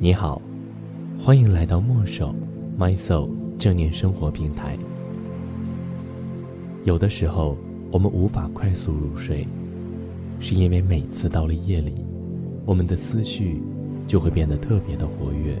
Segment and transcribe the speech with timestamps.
[0.00, 0.40] 你好，
[1.18, 2.32] 欢迎来到墨手
[2.78, 4.78] My Soul 正念生活平台。
[6.84, 7.58] 有的时候，
[7.90, 9.44] 我们无法快速入睡，
[10.38, 11.94] 是因为每次到了夜里，
[12.64, 13.60] 我们的思绪
[14.06, 15.60] 就会变得特别的活跃。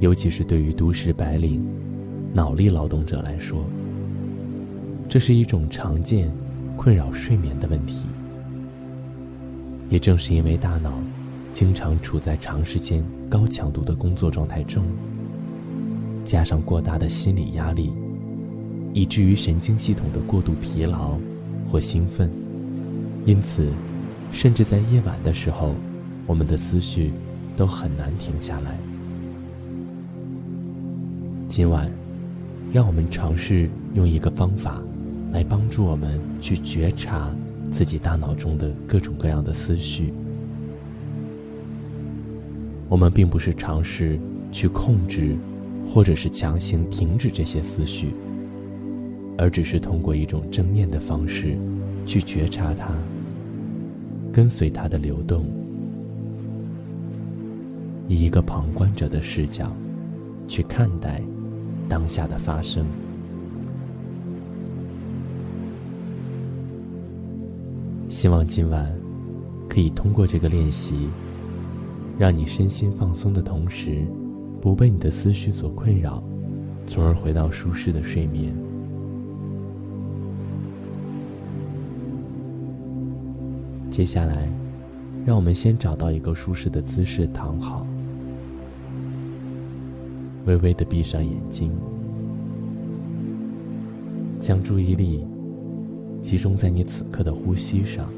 [0.00, 1.64] 尤其是对于都市白领、
[2.32, 3.64] 脑力劳动者来说，
[5.08, 6.28] 这是一种常见
[6.76, 8.06] 困扰睡眠的问题。
[9.88, 10.92] 也正是因为大脑。
[11.56, 14.84] 经常处在长时间高强度的工作状态中，
[16.22, 17.90] 加上过大的心理压力，
[18.92, 21.16] 以至于神经系统的过度疲劳
[21.66, 22.30] 或兴奋，
[23.24, 23.72] 因此，
[24.32, 25.74] 甚至在夜晚的时候，
[26.26, 27.10] 我们的思绪
[27.56, 28.76] 都很难停下来。
[31.48, 31.90] 今晚，
[32.70, 34.78] 让我们尝试用一个方法，
[35.32, 37.34] 来帮助我们去觉察
[37.70, 40.12] 自己大脑中的各种各样的思绪。
[42.88, 44.18] 我们并不是尝试
[44.52, 45.36] 去控制，
[45.88, 48.14] 或者是强行停止这些思绪，
[49.36, 51.58] 而只是通过一种正念的方式，
[52.04, 52.94] 去觉察它，
[54.32, 55.44] 跟随它的流动，
[58.06, 59.72] 以一个旁观者的视角，
[60.46, 61.20] 去看待
[61.88, 62.86] 当下的发生。
[68.08, 68.94] 希望今晚
[69.68, 71.08] 可以通过这个练习。
[72.18, 74.06] 让你身心放松的同时，
[74.60, 76.22] 不被你的思绪所困扰，
[76.86, 78.54] 从而回到舒适的睡眠。
[83.90, 84.48] 接下来，
[85.26, 87.86] 让我们先找到一个舒适的姿势躺好，
[90.46, 91.70] 微微的闭上眼睛，
[94.38, 95.22] 将注意力
[96.20, 98.08] 集中在你此刻的呼吸上。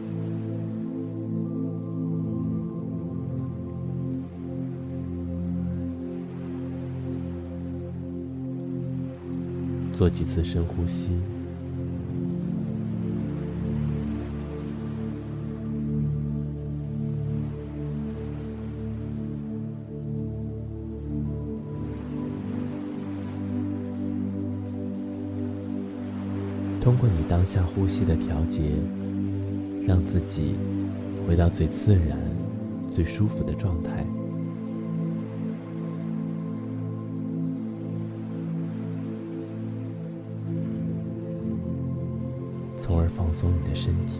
[9.98, 11.08] 做几次深呼吸，
[26.80, 28.60] 通过你当下呼吸的调节，
[29.84, 30.54] 让自己
[31.26, 32.16] 回到最自然、
[32.94, 34.06] 最舒服的状态。
[42.88, 44.18] 从而放松你的身体。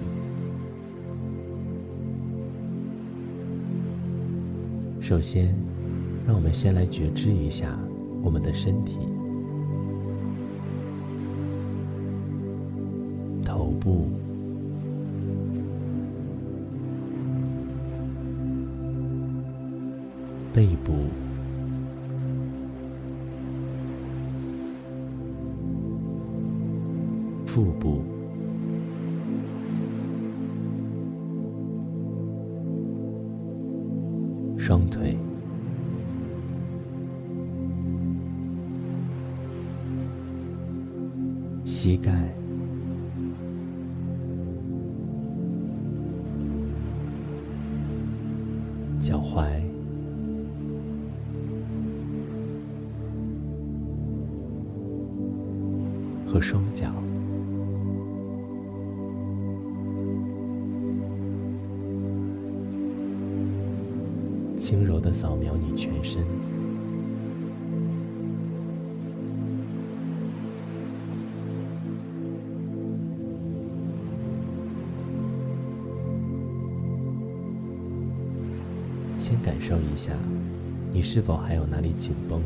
[5.00, 5.54] 首先，
[6.26, 7.74] 让我们先来觉知一下
[8.22, 8.98] 我们的身体：
[13.42, 14.10] 头部、
[20.52, 20.92] 背部、
[27.46, 28.02] 腹部。
[41.88, 42.12] 膝盖、
[49.00, 49.48] 脚踝、
[56.26, 56.92] 和双脚。
[64.58, 66.22] 轻柔的扫描你全身，
[79.28, 80.10] 先感受一下，
[80.90, 82.40] 你是否还有哪里紧绷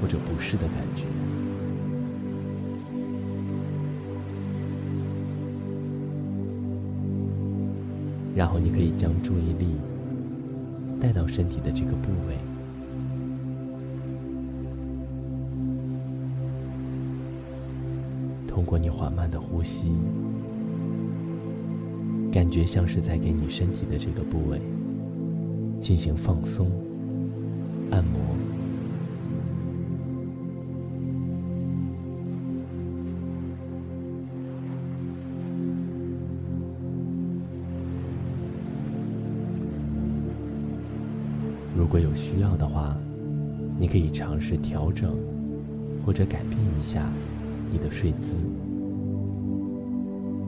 [0.00, 1.04] 或者不适的感觉？
[8.34, 9.76] 然后你可以将注意力。
[10.98, 12.36] 带到身体的这个部位，
[18.46, 19.90] 通过你缓慢的呼吸，
[22.30, 24.60] 感觉像是在给你身体的这个部位
[25.80, 26.70] 进行放松、
[27.90, 28.20] 按摩。
[41.76, 42.96] 如果有需要的话，
[43.78, 45.16] 你可以尝试调整
[46.04, 47.10] 或者改变一下
[47.72, 48.36] 你的睡姿，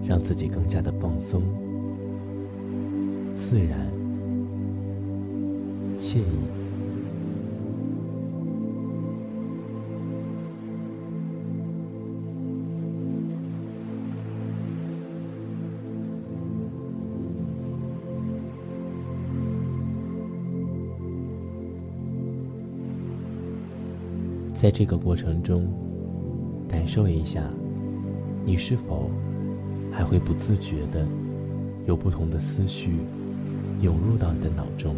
[0.07, 1.43] 让自己更加的放松、
[3.35, 3.91] 自然、
[5.99, 6.23] 惬意。
[24.55, 25.67] 在这个过程中，
[26.69, 27.43] 感受一下，
[28.45, 29.11] 你是否
[29.91, 31.05] 还会不自觉的
[31.85, 32.93] 有不同的思绪
[33.81, 34.95] 涌入到你的脑中？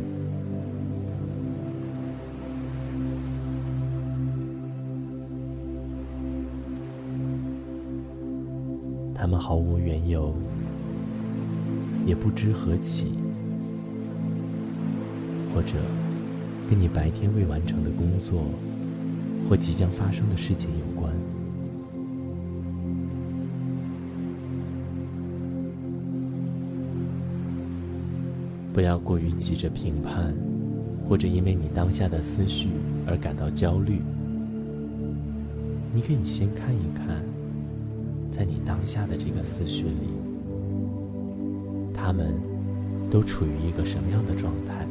[9.25, 10.35] 他们毫无缘由，
[12.05, 13.07] 也不知何起，
[15.55, 15.71] 或者
[16.69, 18.45] 跟你白天未完成的工作。
[19.49, 21.11] 或即将发生的事情有关，
[28.75, 30.35] 不要过于急着评判，
[31.09, 32.69] 或者因为你当下的思绪
[33.07, 34.03] 而感到焦虑。
[35.95, 37.25] 你可以先看一看，
[38.37, 40.09] 在你当下的这个思绪里，
[41.95, 42.35] 他们
[43.09, 44.85] 都处于一个什么样的状态。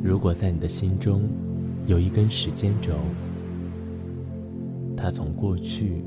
[0.00, 1.28] 如果在你的心中
[1.86, 2.92] 有一根时间轴，
[4.96, 6.04] 它从过去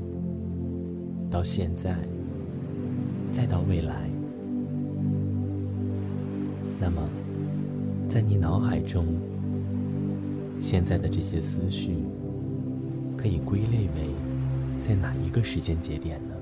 [1.30, 1.96] 到现在，
[3.34, 4.08] 再到未来，
[6.80, 7.02] 那么
[8.08, 9.04] 在你脑海中，
[10.56, 11.96] 现在的这些思绪
[13.16, 14.08] 可以归类为
[14.80, 16.34] 在哪一个时间节点呢？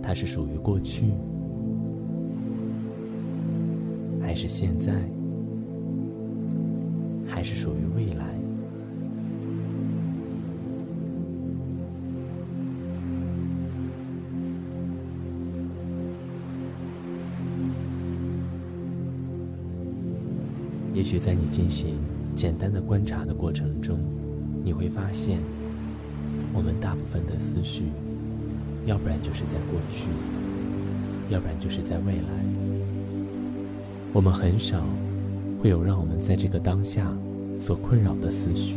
[0.00, 1.06] 它是属于过去。
[4.22, 4.92] 还是现在，
[7.26, 8.39] 还是属于未来？
[21.10, 21.96] 许在你进行
[22.36, 23.98] 简单的观察的过程中，
[24.62, 25.40] 你会发现，
[26.54, 27.86] 我们大部分的思绪，
[28.86, 30.06] 要不然就是在过去，
[31.28, 32.28] 要不然就是在未来。
[34.12, 34.84] 我们很少
[35.60, 37.12] 会有让我们在这个当下
[37.58, 38.76] 所困扰的思绪。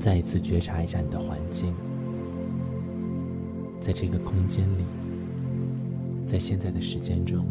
[0.00, 1.74] 再一次觉察一下你的环境，
[3.86, 4.82] 在这个空间里，
[6.26, 7.46] 在现在的时间中，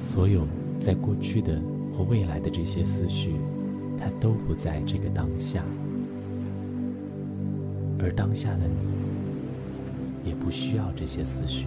[0.00, 0.46] 所有
[0.80, 1.60] 在过去的
[1.92, 3.34] 或未来的这些思绪。
[3.98, 5.62] 它都不在这个当下，
[7.98, 11.66] 而当下的你也不需要这些思绪。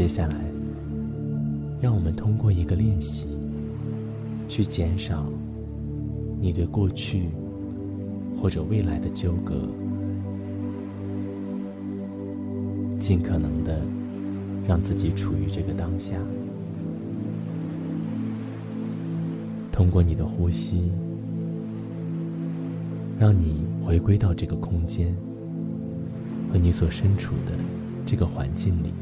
[0.00, 0.36] 接下来，
[1.78, 3.26] 让我们通过一个练习，
[4.48, 5.26] 去减少
[6.40, 7.28] 你对过去
[8.40, 9.68] 或者未来的纠葛，
[12.98, 13.82] 尽可能的
[14.66, 16.16] 让自己处于这个当下。
[19.70, 20.90] 通过你的呼吸，
[23.18, 25.14] 让你回归到这个空间
[26.50, 27.52] 和你所身处的
[28.06, 28.94] 这个环境里。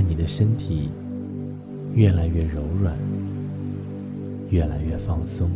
[0.00, 0.88] 让你的身体
[1.92, 2.96] 越来越柔软，
[4.48, 5.50] 越来越放松。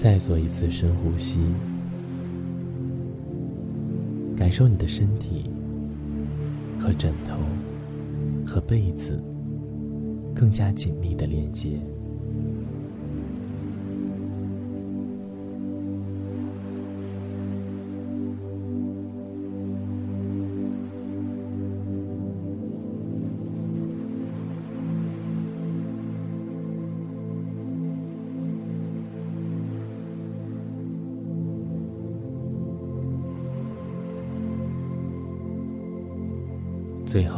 [0.00, 1.40] 再做一次深呼吸，
[4.36, 5.50] 感受你的身体
[6.78, 7.34] 和枕头
[8.46, 9.20] 和被子
[10.32, 11.80] 更加紧密的连接。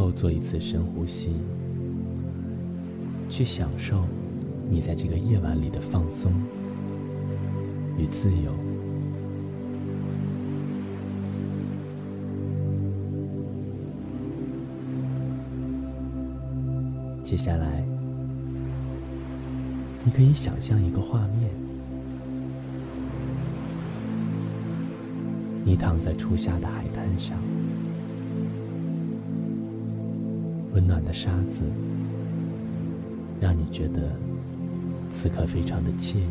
[0.00, 1.34] 后做一次深呼吸，
[3.28, 4.02] 去享受
[4.70, 6.32] 你在这个夜晚里的放松
[7.98, 8.50] 与自由。
[17.22, 17.84] 接下来，
[20.02, 21.50] 你可以想象一个画面：
[25.62, 26.84] 你躺在初夏的海
[30.72, 31.62] 温暖的沙子
[33.40, 34.12] 让你觉得
[35.10, 36.28] 此刻非常的惬意。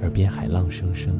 [0.00, 1.14] 耳边海浪声声。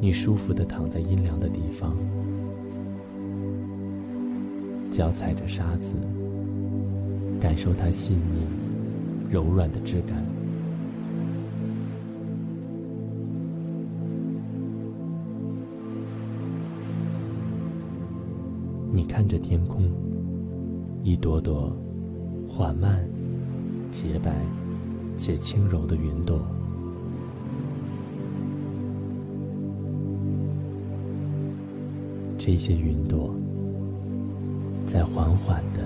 [0.00, 1.96] 你舒服的躺在阴凉的地方，
[4.90, 5.94] 脚踩着沙子，
[7.44, 8.46] 感受它细腻、
[9.30, 10.24] 柔软的质感。
[18.90, 19.82] 你看着天空，
[21.02, 21.70] 一朵朵
[22.48, 23.06] 缓慢、
[23.92, 24.34] 洁白
[25.18, 26.40] 且轻柔的云朵。
[32.38, 33.34] 这些云朵
[34.86, 35.83] 在缓缓的、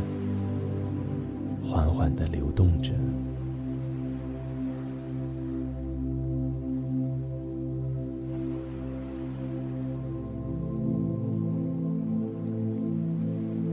[1.71, 2.95] 缓缓的流动着，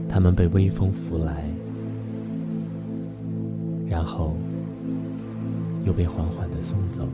[0.06, 1.48] 它们被微风拂来，
[3.86, 4.36] 然后
[5.86, 7.08] 又被缓缓的送走。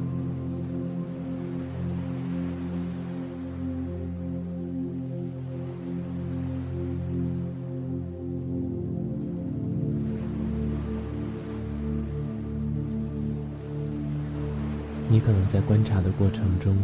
[15.12, 16.75] 你可能在观察的过程中，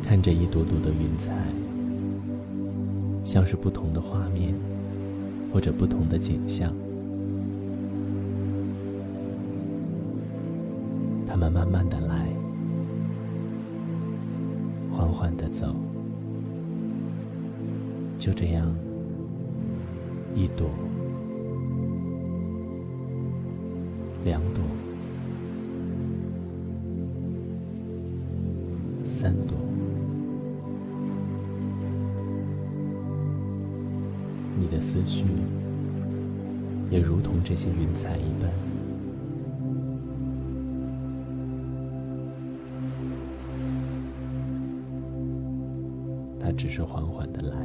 [0.00, 1.34] 看着一朵朵的云彩，
[3.24, 4.54] 像是不同的画面，
[5.52, 6.72] 或者不同的景象。
[11.26, 12.28] 它们慢慢的来，
[14.92, 15.74] 缓缓的走，
[18.20, 18.72] 就这样，
[20.32, 20.70] 一朵，
[24.24, 24.62] 两朵。
[34.92, 35.24] 思绪
[36.90, 38.50] 也如同这些云彩一般，
[46.38, 47.56] 它只是缓缓的来，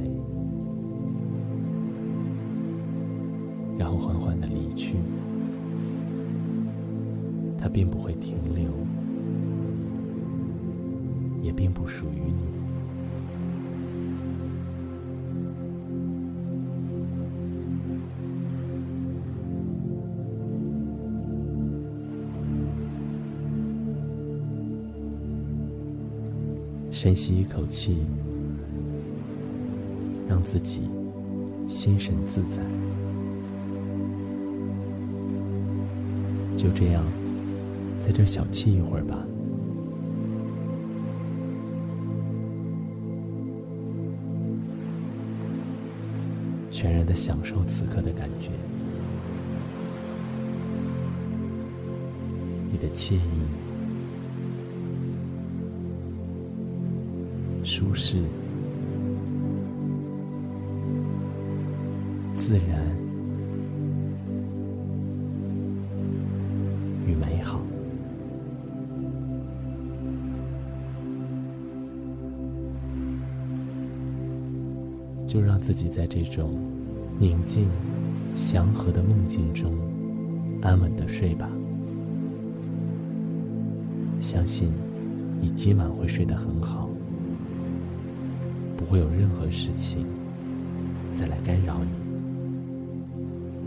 [3.77, 4.96] 然后缓缓的离去，
[7.57, 8.72] 它并不会停留。
[11.41, 12.57] 也并不属于你。
[27.00, 27.96] 深吸一口气，
[30.27, 30.82] 让自己
[31.70, 32.58] 心神自在。
[36.58, 37.04] 就这样，
[38.04, 39.24] 在这小憩一会儿吧。
[46.72, 48.50] 全然的享受此刻的感觉，
[52.72, 53.20] 你的惬意、
[57.70, 58.24] 舒适、
[62.34, 62.80] 自然
[67.06, 67.60] 与美好，
[75.28, 76.58] 就让自己在这种。
[77.20, 77.68] 宁静、
[78.34, 79.74] 祥和的梦境中，
[80.62, 81.50] 安稳的睡吧。
[84.22, 84.72] 相信
[85.42, 86.88] 你今晚会睡得很好，
[88.89, 90.06] 会有任何事情
[91.13, 91.89] 再来干扰你、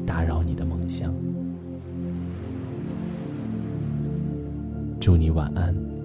[0.06, 1.14] 打扰你的梦想。
[4.98, 5.99] 祝你晚安。